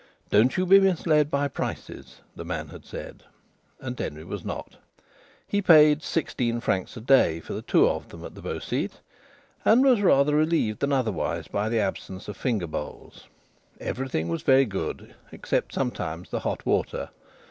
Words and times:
"Don't 0.31 0.57
you 0.57 0.65
be 0.65 0.79
misled 0.79 1.29
by 1.29 1.47
prices," 1.47 2.21
the 2.35 2.43
man 2.43 2.69
had 2.69 2.85
said. 2.85 3.21
And 3.79 3.95
Denry 3.95 4.23
was 4.23 4.43
not. 4.43 4.77
He 5.45 5.61
paid 5.61 6.01
sixteen 6.01 6.59
francs 6.59 6.97
a 6.97 7.01
day 7.01 7.39
for 7.39 7.53
the 7.53 7.61
two 7.61 7.87
of 7.87 8.09
them 8.09 8.25
at 8.25 8.33
the 8.33 8.41
Beau 8.41 8.57
Site, 8.57 8.99
and 9.63 9.83
was 9.85 10.01
rather 10.01 10.35
relieved 10.35 10.79
than 10.79 10.91
otherwise 10.91 11.47
by 11.47 11.69
the 11.69 11.79
absence 11.79 12.27
of 12.27 12.35
finger 12.35 12.65
bowls. 12.65 13.27
Everything 13.79 14.27
was 14.27 14.41
very 14.41 14.65
good, 14.65 15.13
except 15.31 15.71
sometimes 15.75 16.31
the 16.31 16.39
hot 16.39 16.65
water. 16.65 17.11